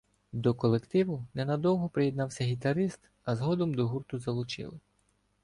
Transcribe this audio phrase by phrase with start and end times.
[0.33, 4.79] До колективу ненадовго приєднався гітарист, а згодом до гурту залучили.